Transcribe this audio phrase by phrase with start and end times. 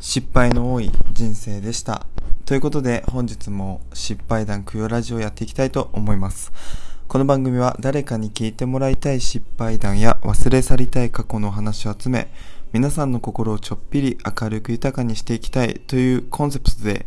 [0.00, 2.06] 失敗の多い人生でした。
[2.46, 6.52] ということで本日も失敗談供養ラジオやっていきたいと思います。
[7.06, 12.32] この番組は誰かに聞いてもらいたい失敗談や忘れ去りたい過去の話を集め、
[12.72, 17.04] 皆さんの心をちょっぴり明るく豊かにしていきたいというコンセプトで、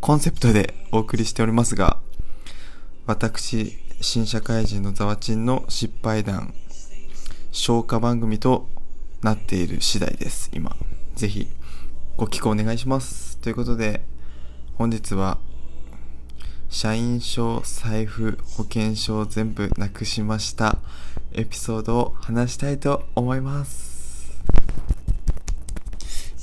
[0.00, 1.98] コンセプトでお送りしておりますが、
[3.06, 6.52] 私、新社会人のざわちんの失敗談、
[7.52, 8.68] 消化番組と
[9.22, 10.74] なっている次第です、今。
[11.14, 11.46] ぜひ、
[12.16, 13.36] ご寄稿お願いします。
[13.40, 14.00] ということで、
[14.76, 15.38] 本日は、
[16.70, 20.78] 社員証、財布、保険証全部なくしました。
[21.32, 24.40] エピソードを話したいと思います。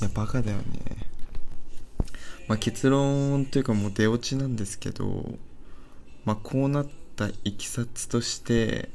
[0.00, 0.64] いや、バカだよね。
[2.46, 5.34] まあ、結論というかもう出落ちなんですけど、
[6.24, 8.90] まあ、こうなったいきさつとして、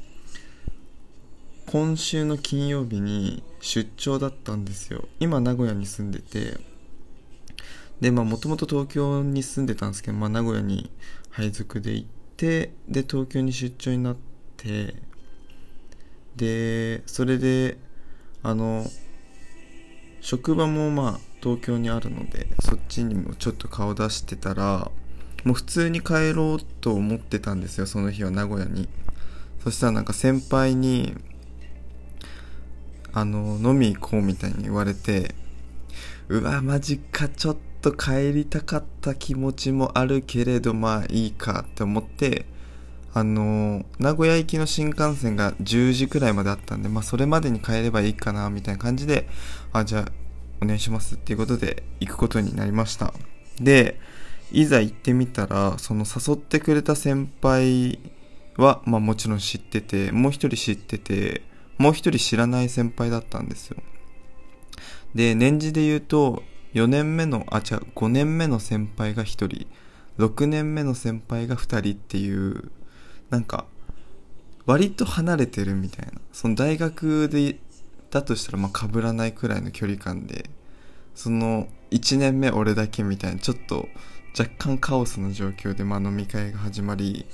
[1.66, 5.08] 今週の金曜日に出張だったんですよ。
[5.20, 6.69] 今名古屋に住んでて、
[8.00, 10.90] で、まあもともと東京に住んでたんですけど、まあ名古屋に
[11.30, 14.16] 配属で行って、で、東京に出張になっ
[14.56, 14.94] て、
[16.36, 17.76] で、それで、
[18.42, 18.86] あの、
[20.22, 24.90] 職場もまあ東京にあるので、そっちにもちょっと顔出してたら、
[25.44, 28.88] もう普通に帰ろうと思ってたんですよ、その日は名古屋に。
[29.62, 31.14] そしたらなんか先輩に、
[33.12, 35.34] あの、飲み行こうみたいに言われて、
[36.28, 42.46] うわ、マジか、ちょっとと帰りたかった気持ちもあるけれど、まあいいかって思って、
[43.12, 49.28] あの、名古屋行きの新幹線が10時くらいまであったんで、まあそれまでに帰ればいいかな、みたいな感じで、
[49.72, 50.12] あ、じゃあ、
[50.62, 53.14] お願いしますっていうことで行くことになりました。
[53.60, 53.98] で、
[54.52, 57.98] いざ行ってみたら、その誘ってくれた先輩
[58.56, 61.42] は、まあもちろん知ってて、もう一人知ってて、
[61.78, 63.78] もう一人知らない先輩だったんですよ。
[65.14, 66.42] で、年次で言うと、
[66.74, 69.66] 4年目の、あ、違う、5年目の先輩が1人、
[70.18, 72.70] 6年目の先輩が2人っていう、
[73.30, 73.66] なんか、
[74.66, 76.20] 割と離れてるみたいな。
[76.32, 77.58] その大学で、
[78.10, 80.50] だとしたら、まあ、被らないくらいの距離感で、
[81.14, 83.88] その、1年目俺だけみたいな、ちょっと、
[84.38, 87.26] 若干カオスの状況で、まあ、飲み会が始まり、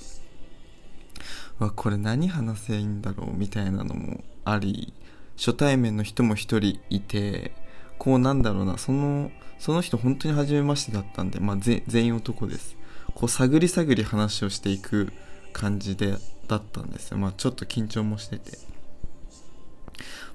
[1.58, 4.92] わ、これ何話せいいんだろうみたいなのもあり、
[5.36, 7.53] 初対面の人も一人いて、
[7.98, 12.76] こうなんだろうな、その、その人本当に初めましてだったんで、まあ、全員男です。
[13.14, 15.12] こう探り探り話をしていく
[15.52, 17.18] 感じで、だったんですよ。
[17.18, 18.58] まあちょっと緊張もしてて。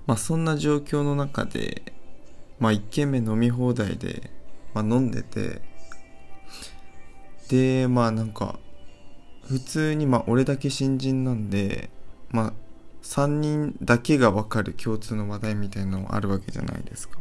[0.07, 1.93] まあそんな状況の中で、
[2.59, 4.29] まあ一軒目飲み放題で、
[4.73, 5.61] まあ飲んでて、
[7.49, 8.59] で、まあなんか、
[9.43, 11.89] 普通にまあ俺だけ新人なんで、
[12.29, 12.53] まあ
[13.03, 17.19] 3人だけが分かる共通の話題みたいなのあるわけじゃないですか。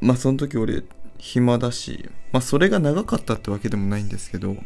[0.00, 0.84] まあその時俺
[1.18, 4.56] 暇だし、まあそれが長かったってわけでもないんですけど、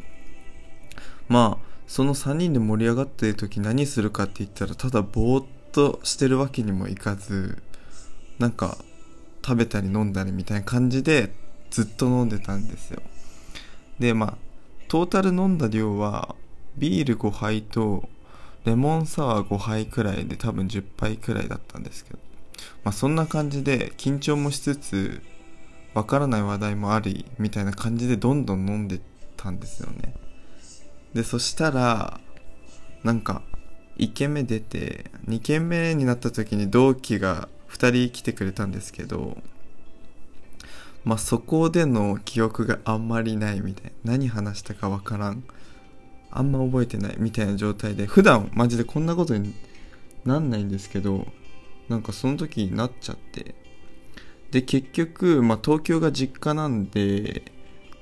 [1.29, 7.63] まあその3人で盛り上がってる時何するかって言ったらただぼーっとしてるわけにもいかず、
[8.39, 8.79] なんか
[9.45, 11.33] 食べたり飲んだりみたいな感じで
[11.71, 13.03] ずっと飲んでたんですよ。
[13.99, 14.37] でまあ
[14.89, 16.35] トータル飲んだ量は
[16.77, 18.09] ビール5杯と
[18.67, 22.19] レモンサワー5杯くらいで多分10杯くらいだったんですけど、
[22.83, 25.23] まあそんな感じで緊張もしつつ、
[25.95, 29.01] わからない話題もあり、みたいな感じでどんどん飲んで
[29.37, 30.15] たんですよね。
[31.15, 32.21] で、そしたら、
[33.05, 33.43] なんか、
[33.99, 39.39] 1軒目出て、2軒目になった時に同期が2人来てくれたんですけど、
[41.05, 43.93] まあそこでの記憶があんまりないみたい。
[44.05, 45.45] 何話したかわからん。
[46.31, 49.55] あんま覚えてないみたいな状態で普段マジでこんなことに
[50.25, 51.27] なんないんですけど
[51.89, 53.55] なんかその時になっちゃって。
[54.51, 57.53] で結局、まあ、東京が実家なんで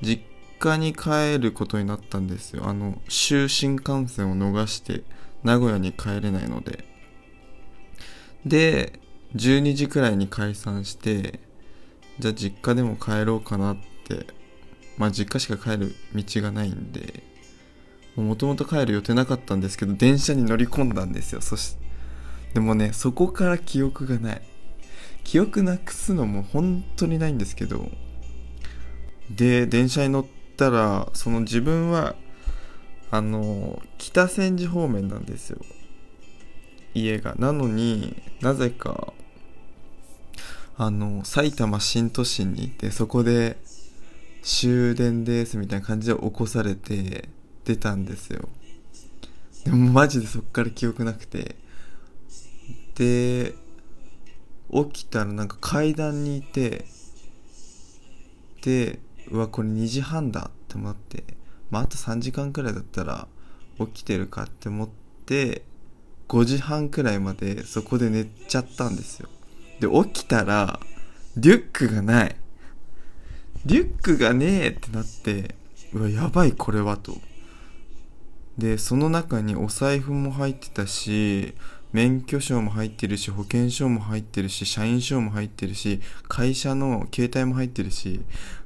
[0.02, 0.22] 実
[0.58, 2.68] 家に帰ることになったんですよ。
[2.68, 5.02] あの終新幹線を逃して
[5.42, 6.84] 名古屋に帰れないので。
[8.46, 9.00] で
[9.34, 11.40] 12時くらいに解散して
[12.18, 14.26] じゃあ実家でも帰ろうかなって。
[14.96, 17.33] まあ実家しか帰る道がないんで。
[18.16, 21.40] もともと帰る予定なかったんですけど、電車に乗り込んだんですよ。
[21.40, 21.76] そし、
[22.54, 24.42] でもね、そこから記憶がない。
[25.24, 27.90] 記憶なくすのも本当にないんですけど、
[29.30, 30.26] で、電車に乗っ
[30.56, 32.14] たら、その自分は、
[33.10, 35.58] あの、北千住方面なんですよ。
[36.94, 37.34] 家が。
[37.38, 39.12] なのになぜか、
[40.76, 43.56] あの、埼玉新都心に行って、そこで
[44.42, 47.28] 終電ですみたいな感じで起こされて、
[47.64, 48.48] 出たんですよ。
[49.64, 51.56] でもマジでそっから記憶なくて。
[52.94, 53.54] で
[54.72, 56.84] 起きたらなんか階段にいて
[58.60, 61.24] てうわこれ2時半だって思って
[61.70, 63.28] まああと3時間くらいだったら
[63.78, 64.88] 起きてるかって思っ
[65.26, 65.62] て
[66.28, 69.28] 5時半くらいまでそこで寝ちゃったんですよ。
[69.80, 70.80] で起きたら
[71.36, 72.36] リュックがない。
[73.66, 75.54] リュックがねえってなって
[75.92, 77.16] うわやばいこれはと。
[78.58, 81.54] でその中にお財布も入ってたし
[81.92, 88.20] 免許証も入ってるし保険証も入ってるし社員証も入ってるし会社の携帯も入ってるし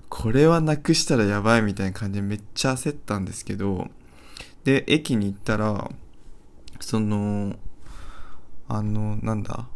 [0.09, 3.89] これはなくしたらやばいみたいな感じでめっちゃ焦ったんですけど
[4.65, 5.91] で駅に行ったら
[6.81, 7.57] その
[8.69, 9.67] あのなんだ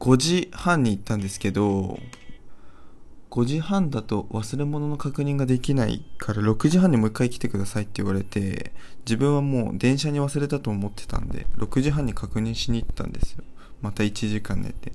[0.00, 1.98] 5時半に行ったんですけど
[3.30, 13.44] 5時半だと忘れ物の確認ができないから6時半にもう一回来てくださいって言われて自分はもう電車に忘れたと思ってたんで6時半に確認しに行ったんですよ。
[13.80, 14.92] また1時間寝て。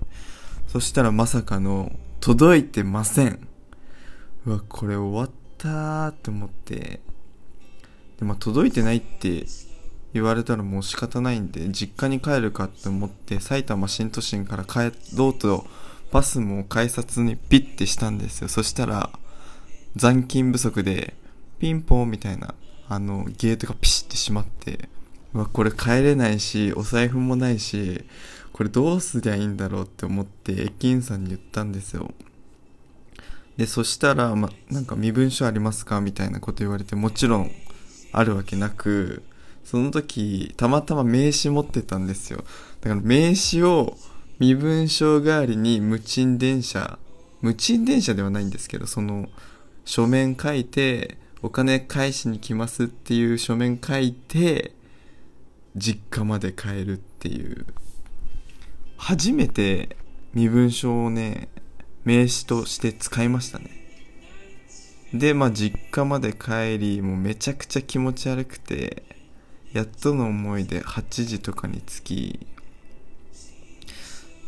[0.68, 3.48] そしたらまさかの届いてません。
[4.46, 7.02] うわこれ終わったーって思って。
[8.18, 9.46] でまあ届いてないって
[10.14, 15.66] 言われたらもう仕方ないんで実家に帰るかって思って埼玉新都心から帰ろうと
[16.14, 18.48] パスも改札にピッてしたんですよ。
[18.48, 19.10] そしたら
[19.96, 21.16] 残金不足で
[21.58, 22.54] ピンポンみたいな
[22.88, 24.90] あのゲートがピシッて閉まって
[25.34, 28.04] うわこれ帰れないしお財布もないし
[28.52, 32.12] これどうすりゃいいんだろうって思って駅員さんに言ったんですよ。
[33.58, 37.52] でそしたら、ま、なんか身分証ありますかみたいなこと言われてもちろん
[38.12, 39.24] あるわけなく
[39.64, 42.44] その時たまたま名刺持ってたんですよ。
[42.82, 43.98] だから名刺を
[44.40, 46.98] 身分証代わりに無賃電車
[47.42, 49.28] 無賃電車ではないんですけどその
[49.86, 54.72] 書面書いてお金返しに来ますっていう書面書いて
[55.76, 57.66] 実家まで帰るっていう。
[58.98, 59.98] 初めて
[60.34, 61.50] 身分証をね
[62.06, 63.70] 名刺として使いましたね。
[65.14, 69.04] でまあ実家まで帰りもうめちゃくちゃ気持ち悪くて
[69.74, 72.48] やっとの思いで8時とかに着き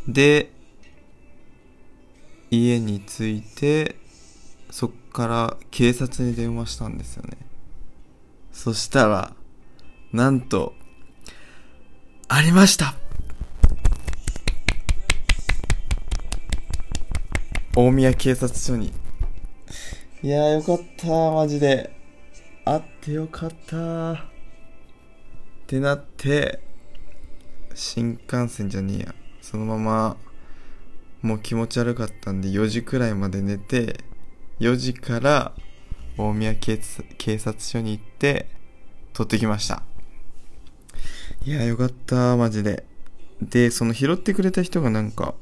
[0.08, 0.52] で、
[2.50, 3.96] 家に着いて、
[4.70, 7.38] そっから警察に電話したんですよね。
[8.52, 9.34] そしたら、
[10.12, 10.74] なんと、
[12.28, 12.94] ありました
[17.74, 18.92] 大宮警察署に。
[20.22, 21.94] いやーよかったマジで。
[22.64, 24.18] 会ってよかったっ
[25.66, 26.60] てなって、
[27.74, 29.14] 新幹線じゃねえや。
[29.48, 30.16] そのまま
[31.22, 34.00] もう気持ち悪かったんで4時くらいまで寝て
[34.58, 35.52] 4時から
[36.18, 36.80] 大宮警
[37.38, 38.48] 察署に行って
[39.12, 39.84] 取ってきました。
[41.44, 42.84] いやよかったマジで。
[43.40, 45.34] でその拾ってくれた人がなんか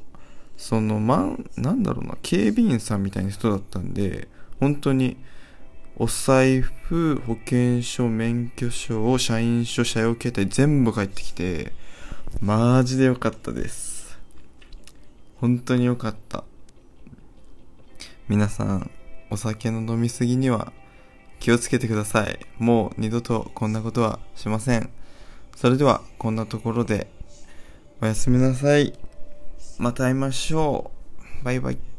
[0.55, 4.27] そのまんなんだろうな警備員さんみたいな人だったんで
[4.59, 5.17] 本当に
[5.97, 11.73] お財布保険証免許証社員証車用携帯全部返ってきて
[12.39, 13.94] マジでよかったです。
[15.37, 16.43] 本当に良かった。
[18.27, 18.91] 皆さん、
[19.29, 20.73] お酒の飲みすぎには
[21.39, 22.39] 気をつけてください。
[22.57, 24.89] もう二度とこんなことはしません。
[25.55, 27.07] それでは、こんなところで
[28.01, 28.93] おやすみなさい。
[29.77, 30.91] また会いましょ
[31.41, 31.43] う。
[31.43, 31.94] バイバイ。